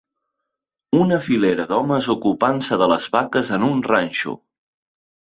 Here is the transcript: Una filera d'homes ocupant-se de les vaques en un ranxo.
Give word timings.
Una 0.99 1.17
filera 1.25 1.65
d'homes 1.71 2.07
ocupant-se 2.13 2.79
de 2.83 2.87
les 2.93 3.05
vaques 3.17 3.51
en 3.59 3.67
un 3.69 3.83
ranxo. 3.91 4.33